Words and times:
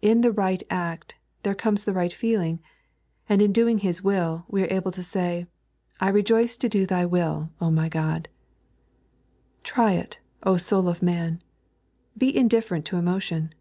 In 0.00 0.20
the 0.20 0.30
right 0.30 0.62
act, 0.70 1.16
there 1.42 1.52
comee 1.52 1.84
the 1.84 1.92
right 1.92 2.12
feeling; 2.12 2.60
and 3.28 3.42
in 3.42 3.50
doing 3.52 3.78
His 3.78 4.00
will, 4.00 4.44
we 4.46 4.62
are 4.62 4.72
able 4.72 4.92
to 4.92 5.02
say," 5.02 5.46
I 6.00 6.08
rejoice 6.10 6.56
to 6.58 6.68
do 6.68 6.86
Thy 6.86 7.04
will, 7.04 7.50
my 7.60 7.88
God." 7.88 8.28
Try 9.64 9.94
it, 9.94 10.20
soul 10.58 10.88
of 10.88 11.02
man. 11.02 11.42
Be 12.16 12.28
indifferent 12.36 12.84
to 12.84 12.96
emotion. 12.96 13.52